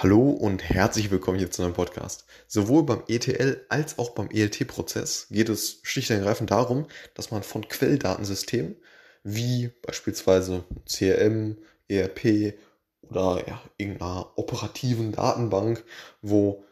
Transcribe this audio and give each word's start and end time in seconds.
Hallo 0.00 0.30
und 0.30 0.62
herzlich 0.62 1.10
willkommen 1.10 1.40
hier 1.40 1.50
zu 1.50 1.60
einem 1.64 1.72
Podcast. 1.72 2.24
Sowohl 2.46 2.86
beim 2.86 3.02
ETL 3.08 3.66
als 3.68 3.98
auch 3.98 4.10
beim 4.10 4.30
ELT-Prozess 4.30 5.26
geht 5.28 5.48
es 5.48 5.80
schlicht 5.82 6.10
und 6.10 6.18
ergreifend 6.18 6.52
darum, 6.52 6.86
dass 7.14 7.32
man 7.32 7.42
von 7.42 7.66
Quelldatensystemen 7.66 8.76
wie 9.24 9.72
beispielsweise 9.82 10.62
CRM, 10.86 11.58
ERP 11.88 12.54
oder 13.02 13.42
ja, 13.48 13.60
irgendeiner 13.76 14.38
operativen 14.38 15.10
Datenbank, 15.10 15.82
wo 16.22 16.62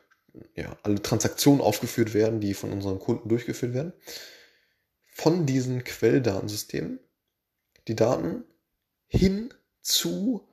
ja, 0.55 0.77
alle 0.85 1.03
Transaktionen 1.03 1.61
aufgeführt 1.61 2.15
werden, 2.15 2.39
die 2.39 2.55
von 2.55 2.71
unseren 2.71 3.01
Kunden 3.01 3.29
durchgeführt 3.29 3.75
werden, 3.75 3.93
von 5.11 5.47
diesen 5.47 5.83
Quelldatensystemen 5.83 7.01
die 7.89 7.97
Daten 7.97 8.45
hin 9.09 9.53
zu 9.83 10.47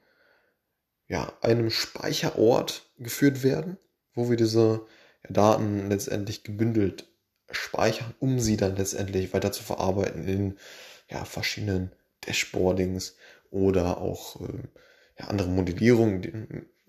ja, 1.07 1.34
einem 1.41 1.70
Speicherort 1.70 2.89
geführt 2.98 3.43
werden, 3.43 3.77
wo 4.13 4.30
wir 4.30 4.38
diese 4.38 4.85
Daten 5.29 5.89
letztendlich 5.89 6.43
gebündelt 6.43 7.07
speichern, 7.52 8.13
um 8.20 8.39
sie 8.39 8.57
dann 8.57 8.76
letztendlich 8.76 9.34
weiter 9.34 9.52
zu 9.52 9.63
verarbeiten 9.63 10.27
in 10.27 10.57
ja, 11.09 11.26
verschiedenen 11.26 11.91
Dashboardings 12.21 13.16
oder 13.52 13.99
auch 13.99 14.41
äh, 14.41 14.63
ja, 15.20 15.27
andere 15.27 15.49
Modellierungen, 15.49 16.21
die, 16.21 16.31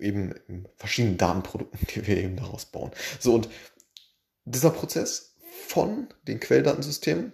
eben 0.03 0.33
in 0.47 0.67
verschiedenen 0.75 1.17
Datenprodukten, 1.17 1.79
die 1.95 2.07
wir 2.07 2.17
eben 2.17 2.35
daraus 2.35 2.65
bauen. 2.65 2.91
So, 3.19 3.33
und 3.35 3.49
dieser 4.45 4.71
Prozess 4.71 5.35
von 5.67 6.07
den 6.27 6.39
Quelldatensystemen 6.39 7.33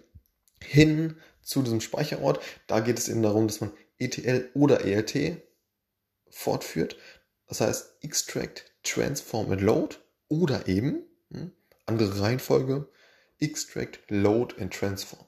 hin 0.60 1.16
zu 1.42 1.62
diesem 1.62 1.80
Speicherort, 1.80 2.40
da 2.66 2.80
geht 2.80 2.98
es 2.98 3.08
eben 3.08 3.22
darum, 3.22 3.46
dass 3.46 3.60
man 3.60 3.72
ETL 3.98 4.50
oder 4.54 4.84
ELT 4.84 5.42
fortführt. 6.32 6.96
Das 7.46 7.60
heißt 7.60 7.96
Extract, 8.00 8.64
Transform 8.82 9.52
and 9.52 9.60
Load 9.60 9.96
oder 10.28 10.66
eben, 10.66 11.04
hm, 11.30 11.52
andere 11.86 12.20
Reihenfolge, 12.20 12.88
Extract, 13.38 13.98
Load 14.08 14.56
and 14.60 14.72
Transform. 14.72 15.26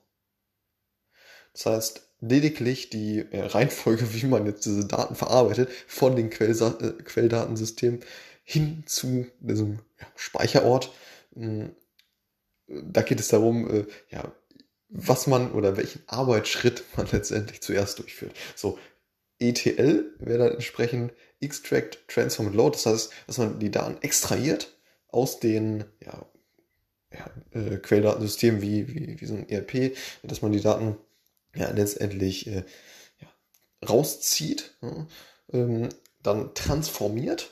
Das 1.52 1.66
heißt, 1.66 2.08
lediglich 2.20 2.90
die 2.90 3.18
äh, 3.18 3.40
Reihenfolge, 3.40 4.14
wie 4.14 4.26
man 4.26 4.46
jetzt 4.46 4.64
diese 4.64 4.86
Daten 4.86 5.14
verarbeitet, 5.14 5.70
von 5.86 6.16
den 6.16 6.30
Quellsa 6.30 6.76
äh, 6.80 7.02
Quelldatensystemen 7.02 8.00
hin 8.42 8.84
zu 8.86 9.26
diesem 9.40 9.80
ja, 10.00 10.06
Speicherort. 10.16 10.92
Hm, 11.34 11.74
da 12.66 13.02
geht 13.02 13.20
es 13.20 13.28
darum, 13.28 13.70
äh, 13.70 13.86
ja, 14.10 14.34
was 14.88 15.26
man 15.26 15.52
oder 15.52 15.76
welchen 15.76 16.02
Arbeitsschritt 16.06 16.84
man 16.96 17.06
letztendlich 17.12 17.60
zuerst 17.60 17.98
durchführt. 17.98 18.34
So, 18.54 18.78
ETL 19.38 20.14
wäre 20.18 20.38
dann 20.38 20.52
entsprechend 20.52 21.12
Extract, 21.40 22.08
Transform 22.08 22.48
und 22.48 22.54
Load. 22.54 22.76
Das 22.76 22.86
heißt, 22.86 23.12
dass 23.26 23.38
man 23.38 23.58
die 23.58 23.70
Daten 23.70 24.00
extrahiert 24.02 24.76
aus 25.08 25.40
den 25.40 25.84
ja, 26.04 26.26
ja, 27.12 27.60
äh, 27.60 27.76
Quelldatensystemen 27.76 28.62
wie, 28.62 28.88
wie, 28.88 29.20
wie 29.20 29.26
so 29.26 29.34
ein 29.34 29.48
ERP, 29.48 29.96
dass 30.22 30.42
man 30.42 30.52
die 30.52 30.60
Daten 30.60 30.96
ja, 31.54 31.70
letztendlich 31.70 32.46
äh, 32.46 32.64
ja, 33.20 33.88
rauszieht, 33.88 34.74
ja, 34.82 35.06
ähm, 35.52 35.88
dann 36.22 36.54
transformiert. 36.54 37.50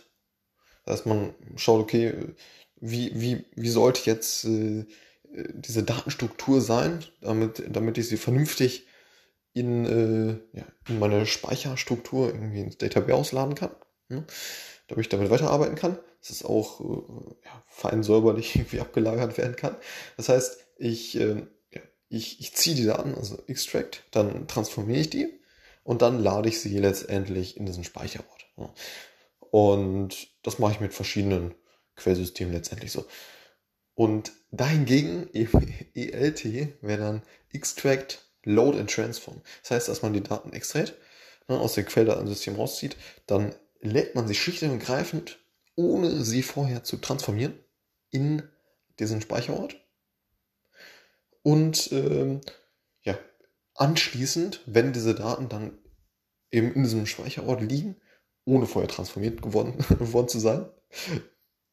Das 0.85 0.99
heißt, 0.99 1.07
man 1.07 1.35
schaut, 1.57 1.81
okay, 1.81 2.15
wie, 2.81 3.13
wie, 3.15 3.45
wie 3.55 3.69
sollte 3.69 4.11
jetzt 4.11 4.45
äh, 4.45 4.85
diese 5.33 5.83
Datenstruktur 5.83 6.61
sein, 6.61 7.05
damit, 7.21 7.63
damit 7.71 7.99
ich 7.99 8.09
sie 8.09 8.17
vernünftig 8.17 8.87
in, 9.55 9.87
äh, 9.87 10.59
ja, 10.59 10.65
in 10.89 10.99
meine 10.99 11.27
Speicherstruktur 11.27 12.29
irgendwie 12.29 12.61
ins 12.61 12.79
Database 12.79 13.15
ausladen 13.15 13.55
kann. 13.55 13.71
Ne? 14.09 14.25
Damit 14.89 15.07
ich 15.07 15.09
damit 15.09 15.31
weiterarbeiten 15.31 15.77
kann. 15.77 15.99
Dass 16.21 16.31
es 16.31 16.45
auch 16.45 16.81
äh, 16.81 17.35
ja, 17.45 17.65
fein 17.67 18.03
säuberlich 18.03 18.57
irgendwie 18.57 18.81
abgelagert 18.81 19.37
werden 19.39 19.57
kann. 19.57 19.77
Das 20.17 20.29
heißt, 20.29 20.59
ich, 20.77 21.19
äh, 21.19 21.47
ja, 21.71 21.81
ich, 22.09 22.41
ich 22.41 22.55
ziehe 22.55 22.77
die 22.77 22.87
Daten, 22.87 23.15
also 23.15 23.39
extract, 23.47 24.05
dann 24.11 24.47
transformiere 24.49 25.01
ich 25.01 25.11
die 25.11 25.41
und 25.85 26.03
dann 26.03 26.23
lade 26.23 26.49
ich 26.49 26.61
sie 26.61 26.79
letztendlich 26.79 27.57
in 27.57 27.67
diesen 27.67 27.85
Speicherort. 27.85 28.47
Ja. 28.57 28.73
Und 29.51 30.29
das 30.43 30.59
mache 30.59 30.73
ich 30.73 30.81
mit 30.81 30.95
verschiedenen 30.95 31.55
Quellsystemen 31.97 32.55
letztendlich 32.55 32.93
so. 32.93 33.05
Und 33.95 34.33
dahingegen 34.51 35.29
ELT 35.35 36.45
wäre 36.81 36.99
dann 36.99 37.23
extract 37.53 38.32
Load 38.45 38.79
and 38.79 38.91
Transform. 38.91 39.41
Das 39.63 39.71
heißt, 39.71 39.89
dass 39.89 40.03
man 40.03 40.13
die 40.13 40.23
Daten 40.23 40.53
extrahiert, 40.53 40.95
ne, 41.49 41.59
aus 41.59 41.75
dem 41.75 41.87
Quelldatensystem 41.87 42.57
rauszieht, 42.57 42.97
dann 43.27 43.55
lädt 43.81 44.15
man 44.15 44.29
sie 44.29 44.35
schlicht 44.35 44.63
und 44.63 44.71
ergreifend, 44.71 45.39
ohne 45.75 46.25
sie 46.25 46.43
vorher 46.43 46.85
zu 46.85 46.97
transformieren, 46.97 47.59
in 48.11 48.43
diesen 48.99 49.21
Speicherort. 49.21 49.77
Und 51.43 51.91
ähm, 51.93 52.41
ja, 53.03 53.19
anschließend, 53.75 54.61
wenn 54.67 54.93
diese 54.93 55.15
Daten 55.15 55.49
dann 55.49 55.79
eben 56.51 56.73
in 56.73 56.85
diesem 56.85 57.07
Speicherort 57.07 57.63
liegen, 57.63 57.97
ohne 58.45 58.67
vorher 58.67 58.89
transformiert 58.89 59.43
geworden, 59.43 59.79
geworden 59.99 60.29
zu 60.29 60.39
sein, 60.39 60.69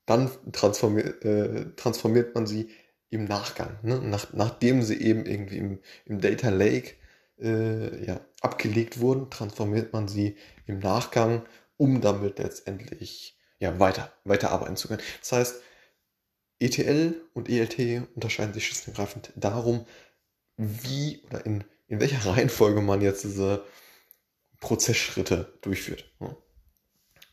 dann 0.06 0.32
transformiert, 0.52 1.24
äh, 1.24 1.76
transformiert 1.76 2.34
man 2.34 2.48
sie 2.48 2.72
im 3.10 3.26
Nachgang, 3.26 3.80
ne? 3.82 4.00
Nach, 4.00 4.34
nachdem 4.34 4.82
sie 4.82 5.02
eben 5.02 5.26
irgendwie 5.26 5.58
im, 5.58 5.80
im 6.06 6.22
Data 6.22 6.50
Lake 6.50 6.94
äh, 7.40 8.06
ja, 8.06 8.22
abgelegt 8.42 9.00
wurden, 9.00 9.30
transformiert 9.30 9.94
man 9.94 10.08
sie 10.08 10.38
im 10.68 10.80
Nachgang, 10.80 11.44
um 11.78 12.02
damit 12.02 12.40
letztendlich 12.40 13.38
ja, 13.60 13.80
weiter, 13.80 14.12
weiter 14.24 14.52
arbeiten 14.52 14.78
zu 14.78 14.88
können. 14.88 15.02
Das 15.22 15.32
heißt, 15.32 15.62
ETL 16.60 17.22
und 17.34 17.50
ELT 17.50 18.08
unterscheiden 18.16 18.54
sich 18.54 18.68
schlichtgreifend 18.68 19.32
darum, 19.36 19.86
wie 20.58 21.22
oder 21.28 21.46
in, 21.46 21.64
in 21.88 22.00
welcher 22.00 22.26
Reihenfolge 22.30 22.82
man 22.82 23.02
jetzt 23.02 23.24
diese 23.24 23.66
Prozessschritte 24.60 25.58
durchführt. 25.62 26.12
Ne? 26.20 26.36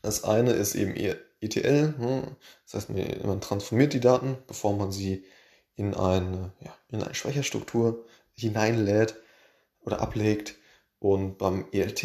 Das 0.01 0.23
eine 0.23 0.51
ist 0.51 0.75
eben 0.75 0.95
ETL, 1.41 1.93
ne? 1.97 2.37
das 2.63 2.73
heißt, 2.73 2.89
man 3.25 3.41
transformiert 3.41 3.93
die 3.93 3.99
Daten, 3.99 4.37
bevor 4.47 4.75
man 4.75 4.91
sie 4.91 5.25
in 5.77 5.93
eine, 5.93 6.51
ja, 6.59 6.75
in 6.89 7.01
eine 7.01 7.15
Speicherstruktur 7.15 8.05
hineinlädt 8.33 9.15
oder 9.81 10.01
ablegt. 10.01 10.55
Und 10.99 11.37
beim 11.37 11.65
ELT, 11.71 12.03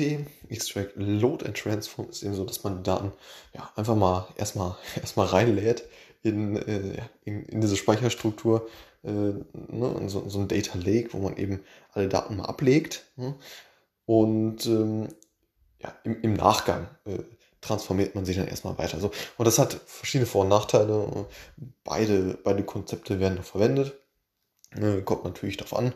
Extract 0.50 0.92
Load 0.96 1.44
and 1.46 1.56
Transform, 1.56 2.10
ist 2.10 2.22
eben 2.22 2.34
so, 2.34 2.44
dass 2.44 2.62
man 2.62 2.76
die 2.76 2.82
Daten 2.82 3.12
ja, 3.54 3.70
einfach 3.74 3.96
mal 3.96 4.28
erstmal, 4.36 4.76
erstmal 4.96 5.26
reinlädt 5.26 5.84
in, 6.22 6.56
äh, 6.56 7.02
in, 7.24 7.44
in, 7.46 7.60
diese 7.60 7.76
Speicherstruktur, 7.76 8.68
äh, 9.02 9.10
ne, 9.10 9.96
in 9.98 10.08
so, 10.08 10.28
so, 10.28 10.38
ein 10.38 10.48
Data 10.48 10.78
Lake, 10.78 11.08
wo 11.12 11.18
man 11.18 11.36
eben 11.38 11.60
alle 11.92 12.08
Daten 12.08 12.36
mal 12.36 12.44
ablegt. 12.44 13.06
Ne, 13.16 13.34
und 14.04 14.66
ähm, 14.66 15.08
ja, 15.80 15.94
im, 16.04 16.20
im 16.20 16.34
Nachgang 16.34 16.86
äh, 17.06 17.18
transformiert 17.62 18.14
man 18.14 18.26
sich 18.26 18.36
dann 18.36 18.48
erstmal 18.48 18.76
weiter. 18.76 19.00
So. 19.00 19.10
Und 19.38 19.46
das 19.46 19.58
hat 19.58 19.80
verschiedene 19.86 20.26
Vor- 20.26 20.42
und 20.42 20.48
Nachteile. 20.48 21.26
Beide, 21.84 22.38
beide 22.44 22.64
Konzepte 22.64 23.18
werden 23.20 23.36
noch 23.36 23.44
verwendet. 23.44 23.94
Äh, 24.72 25.00
kommt 25.02 25.24
natürlich 25.24 25.56
darauf 25.56 25.78
an. 25.78 25.94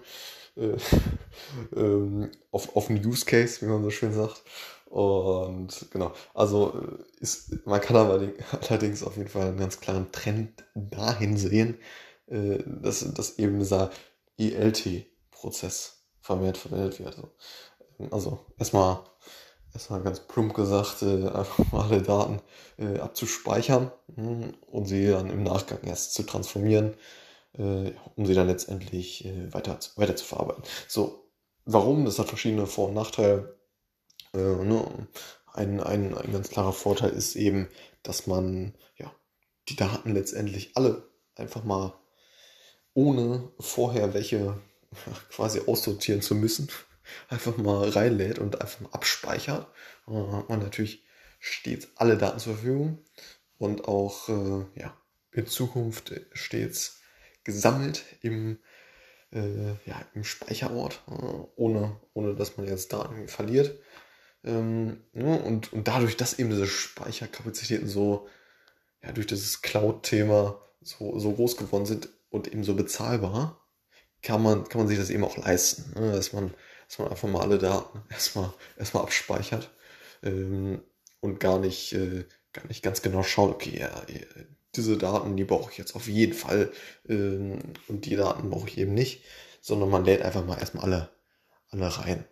Äh, 0.57 0.77
ähm, 1.77 2.31
auf, 2.51 2.75
auf 2.75 2.89
einen 2.89 3.05
Use 3.05 3.27
Case, 3.27 3.61
wie 3.61 3.67
man 3.67 3.83
so 3.83 3.91
schön 3.91 4.15
sagt. 4.15 4.43
Und 4.87 5.91
genau, 5.91 6.13
also 6.33 6.81
äh, 6.81 7.21
ist, 7.23 7.67
man 7.67 7.81
kann 7.81 7.97
aber 7.97 8.33
allerdings 8.69 9.03
auf 9.03 9.17
jeden 9.17 9.29
Fall 9.29 9.49
einen 9.49 9.59
ganz 9.59 9.81
klaren 9.81 10.11
Trend 10.13 10.65
dahin 10.75 11.37
sehen, 11.37 11.79
äh, 12.29 12.59
dass, 12.65 13.13
dass 13.13 13.39
eben 13.39 13.59
dieser 13.59 13.91
ELT-Prozess 14.39 16.05
vermehrt 16.21 16.57
verwendet 16.57 17.01
wird. 17.01 17.17
Also, 17.17 17.31
also 18.11 18.47
erstmal 18.57 19.01
erstmal 19.77 20.03
ganz 20.03 20.21
plump 20.21 20.55
gesagt, 20.55 21.03
äh, 21.03 21.29
einfach 21.29 21.59
mal 21.73 21.87
alle 21.87 22.03
Daten 22.03 22.41
äh, 22.79 22.99
abzuspeichern 22.99 23.93
mh, 24.17 24.49
und 24.71 24.87
sie 24.87 25.09
dann 25.09 25.31
im 25.31 25.43
Nachgang 25.43 25.83
erst 25.85 26.15
zu 26.15 26.23
transformieren, 26.25 26.95
äh, 27.59 27.93
um 28.17 28.27
sie 28.27 28.35
dann 28.35 28.49
letztendlich 28.49 29.25
äh, 29.25 29.53
weiter, 29.53 29.79
weiter 29.97 30.17
zu 30.17 30.25
verarbeiten. 30.25 30.65
So, 30.89 31.31
warum? 31.65 32.05
Das 32.05 32.19
hat 32.19 32.29
verschiedene 32.29 32.67
Vor- 32.67 32.89
und 32.89 32.95
Nachteile. 32.95 33.59
Äh, 34.35 34.39
ne? 34.39 35.09
ein, 35.53 35.81
ein, 35.81 36.15
ein 36.17 36.33
ganz 36.33 36.51
klarer 36.51 36.73
Vorteil 36.73 37.11
ist 37.11 37.35
eben, 37.35 37.69
dass 38.03 38.27
man 38.27 38.75
ja, 38.99 39.13
die 39.69 39.77
Daten 39.77 40.15
letztendlich 40.15 40.77
alle 40.77 41.09
einfach 41.35 41.65
mal 41.65 41.95
ohne 42.95 43.51
vorher 43.59 44.15
welche 44.15 44.61
quasi 45.31 45.61
aussortieren 45.67 46.23
zu 46.23 46.35
müssen, 46.35 46.71
einfach 47.29 47.57
mal 47.57 47.89
reinlädt 47.89 48.39
und 48.39 48.61
einfach 48.61 48.81
mal 48.81 48.93
abspeichert. 48.93 49.67
Und 50.07 50.15
dann 50.15 50.33
hat 50.33 50.49
man 50.49 50.61
natürlich 50.61 51.05
stets 51.39 51.89
alle 51.97 52.17
Daten 52.17 52.39
zur 52.39 52.55
Verfügung 52.55 53.05
und 53.59 53.87
auch 53.87 54.29
äh, 54.29 54.81
ja, 54.81 54.97
in 55.33 55.47
Zukunft 55.47 56.13
stets 56.33 57.01
gesammelt 57.45 58.05
im, 58.23 58.59
äh, 59.33 59.69
ja, 59.85 60.05
im 60.15 60.25
Speicherort, 60.25 61.03
äh, 61.09 61.13
ohne, 61.57 62.01
ohne 62.13 62.35
dass 62.35 62.57
man 62.57 62.67
jetzt 62.67 62.93
Daten 62.93 63.29
verliert. 63.29 63.79
Ähm, 64.45 65.05
ja, 65.13 65.23
ne, 65.23 65.43
und, 65.43 65.73
und 65.73 65.89
dadurch, 65.89 66.17
dass 66.17 66.39
eben 66.39 66.51
diese 66.51 66.67
Speicherkapazitäten 66.67 67.89
so 67.89 68.29
ja, 69.03 69.13
durch 69.13 69.27
dieses 69.27 69.63
Cloud-Thema 69.63 70.61
so, 70.83 71.19
so 71.19 71.33
groß 71.33 71.57
geworden 71.57 71.87
sind 71.87 72.09
und 72.31 72.49
eben 72.49 72.65
so 72.65 72.75
bezahlbar, 72.75 73.61
kann 74.23 74.43
man, 74.43 74.69
kann 74.69 74.81
man 74.81 74.89
sich 74.89 74.99
das 74.99 75.11
eben 75.11 75.25
auch 75.25 75.37
leisten, 75.37 75.93
ne? 75.99 76.13
dass, 76.13 76.33
man, 76.33 76.53
dass 76.89 76.99
man 76.99 77.09
einfach 77.09 77.29
mal 77.29 77.43
alle 77.43 77.59
Daten 77.59 78.03
erstmal, 78.11 78.53
erstmal 78.79 79.03
abspeichert 79.03 79.71
ähm, 80.23 80.83
und 81.21 81.41
gar 81.41 81.59
nicht, 81.59 81.93
äh, 81.93 82.25
gar 82.53 82.67
nicht 82.67 82.83
ganz 82.83 83.03
genau 83.03 83.23
schaut, 83.23 83.55
okay, 83.55 83.79
ja, 83.79 83.91
diese 84.75 84.97
Daten, 84.97 85.37
die 85.37 85.45
brauche 85.45 85.71
ich 85.71 85.79
jetzt 85.79 85.97
auf 85.97 86.09
jeden 86.09 86.35
Fall 86.35 86.71
ähm, 87.09 87.59
und 87.89 88.05
die 88.05 88.17
Daten 88.17 88.51
brauche 88.51 88.69
ich 88.69 88.79
eben 88.79 88.95
nicht, 88.95 89.25
sondern 89.61 89.91
man 89.91 90.05
lädt 90.05 90.23
einfach 90.23 90.45
mal 90.45 90.59
erstmal 90.59 90.85
alle, 90.85 91.11
alle 91.71 91.99
rein. 91.99 92.25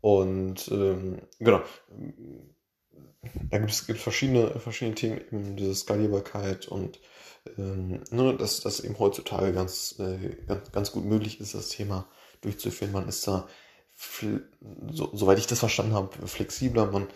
Und 0.00 0.68
ähm, 0.68 1.22
genau, 1.38 1.62
da 3.50 3.58
gibt 3.58 3.70
es 3.70 3.80
verschiedene, 4.00 4.58
verschiedene 4.60 4.94
Themen, 4.94 5.20
eben 5.20 5.56
diese 5.56 5.74
Skalierbarkeit 5.74 6.66
und 6.66 7.00
ähm, 7.56 8.02
ne, 8.10 8.36
dass 8.36 8.60
das 8.60 8.80
eben 8.80 8.98
heutzutage 8.98 9.52
ganz, 9.52 9.96
äh, 9.98 10.36
ganz, 10.46 10.72
ganz 10.72 10.92
gut 10.92 11.04
möglich 11.04 11.40
ist, 11.40 11.54
das 11.54 11.68
Thema 11.68 12.08
durchzuführen. 12.40 12.92
Man 12.92 13.08
ist 13.08 13.26
da, 13.26 13.48
so, 14.90 15.10
soweit 15.12 15.38
ich 15.38 15.46
das 15.46 15.60
verstanden 15.60 15.94
habe, 15.94 16.26
flexibler. 16.26 16.90
Man 16.90 17.08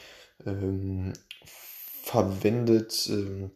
ähm, 0.44 1.12
verwendet 2.02 3.08
ähm, 3.08 3.50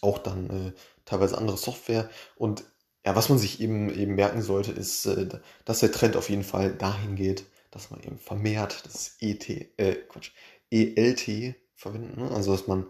auch 0.00 0.18
dann 0.18 0.50
äh, 0.50 0.72
teilweise 1.04 1.38
andere 1.38 1.56
Software 1.56 2.10
und 2.36 2.64
ja, 3.04 3.16
was 3.16 3.30
man 3.30 3.38
sich 3.38 3.60
eben 3.60 3.88
eben 3.90 4.14
merken 4.14 4.42
sollte, 4.42 4.72
ist, 4.72 5.06
äh, 5.06 5.28
dass 5.64 5.80
der 5.80 5.92
Trend 5.92 6.16
auf 6.16 6.28
jeden 6.28 6.44
Fall 6.44 6.74
dahin 6.74 7.16
geht, 7.16 7.46
dass 7.70 7.90
man 7.90 8.02
eben 8.02 8.18
vermehrt 8.18 8.84
das 8.84 9.16
ET, 9.20 9.48
äh, 9.48 9.94
Quatsch, 10.08 10.32
ELT 10.70 11.54
verwenden, 11.74 12.20
ne? 12.20 12.30
also 12.30 12.52
dass 12.52 12.66
man 12.66 12.86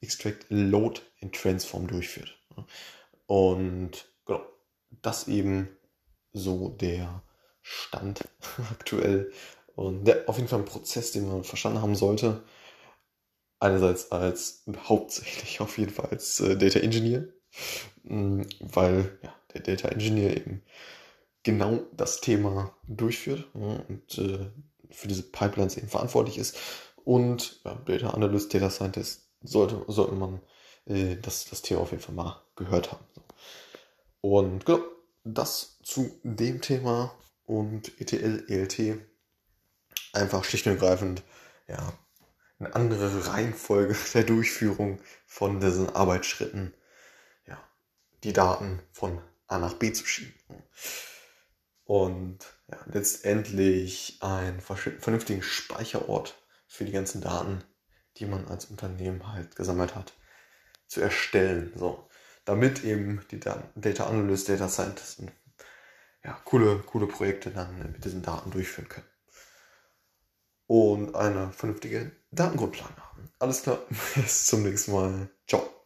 Extract, 0.00 0.46
Load 0.48 1.00
in 1.20 1.30
Transform 1.30 1.86
durchführt. 1.86 2.36
Ne? 2.56 2.66
Und 3.26 4.08
genau, 4.26 4.44
das 5.02 5.28
eben 5.28 5.68
so 6.32 6.70
der 6.70 7.22
Stand 7.62 8.28
aktuell. 8.70 9.32
Und 9.74 10.04
der, 10.04 10.28
auf 10.28 10.36
jeden 10.36 10.48
Fall 10.48 10.60
ein 10.60 10.64
Prozess, 10.64 11.12
den 11.12 11.28
man 11.28 11.44
verstanden 11.44 11.82
haben 11.82 11.94
sollte. 11.94 12.42
Einerseits 13.60 14.10
als 14.10 14.64
hauptsächlich 14.88 15.60
auf 15.60 15.78
jeden 15.78 15.92
Fall 15.92 16.06
als 16.06 16.40
äh, 16.40 16.56
Data 16.56 16.80
Engineer, 16.80 17.28
mm, 18.04 18.42
weil 18.60 19.18
ja, 19.22 19.34
der 19.54 19.60
Data 19.62 19.88
Engineer 19.88 20.36
eben 20.36 20.62
genau 21.42 21.80
das 21.92 22.20
Thema 22.20 22.76
durchführt 22.86 23.46
und 23.54 24.18
äh, 24.18 24.50
für 24.90 25.08
diese 25.08 25.22
Pipelines 25.22 25.76
eben 25.76 25.88
verantwortlich 25.88 26.38
ist. 26.38 26.58
Und 27.04 27.60
ja, 27.64 27.74
Data 27.86 28.10
Analyst, 28.10 28.52
Data 28.52 28.70
Scientist 28.70 29.28
sollte, 29.42 29.84
sollte 29.88 30.14
man 30.14 30.40
äh, 30.86 31.16
das, 31.16 31.46
das 31.46 31.62
Thema 31.62 31.80
auf 31.80 31.90
jeden 31.90 32.02
Fall 32.02 32.14
mal 32.14 32.42
gehört 32.56 32.92
haben. 32.92 33.04
Und 34.20 34.64
genau, 34.64 34.80
das 35.24 35.78
zu 35.82 36.10
dem 36.22 36.60
Thema 36.60 37.14
und 37.52 38.00
ETL, 38.00 38.46
ELT 38.48 38.98
einfach 40.14 40.44
schlicht 40.44 40.66
und 40.66 40.72
ergreifend, 40.72 41.22
ja, 41.68 41.92
eine 42.58 42.74
andere 42.74 43.26
Reihenfolge 43.28 43.94
der 44.14 44.24
Durchführung 44.24 45.00
von 45.26 45.60
diesen 45.60 45.94
Arbeitsschritten, 45.94 46.72
ja, 47.46 47.62
die 48.24 48.32
Daten 48.32 48.80
von 48.92 49.20
A 49.48 49.58
nach 49.58 49.74
B 49.74 49.92
zu 49.92 50.06
schieben. 50.06 50.34
Und 51.84 52.38
ja, 52.68 52.78
letztendlich 52.86 54.18
einen 54.22 54.60
vernünftigen 54.60 55.42
Speicherort 55.42 56.42
für 56.66 56.86
die 56.86 56.92
ganzen 56.92 57.20
Daten, 57.20 57.62
die 58.16 58.24
man 58.24 58.48
als 58.48 58.66
Unternehmen 58.66 59.30
halt 59.30 59.56
gesammelt 59.56 59.94
hat, 59.94 60.14
zu 60.86 61.02
erstellen. 61.02 61.72
So, 61.76 62.08
damit 62.46 62.82
eben 62.84 63.22
die 63.30 63.40
Data 63.40 64.06
Analyst, 64.06 64.48
Data 64.48 64.68
Scientisten 64.68 65.30
ja, 66.24 66.38
coole, 66.44 66.78
coole 66.78 67.06
Projekte 67.06 67.50
dann 67.50 67.78
mit 67.92 68.04
diesen 68.04 68.22
Daten 68.22 68.50
durchführen 68.50 68.88
können. 68.88 69.06
Und 70.66 71.14
eine 71.14 71.52
vernünftige 71.52 72.12
Datengrundlage 72.30 72.96
haben. 72.96 73.30
Alles 73.38 73.62
klar, 73.62 73.78
bis 74.14 74.46
zum 74.46 74.62
nächsten 74.62 74.92
Mal. 74.92 75.28
Ciao. 75.46 75.81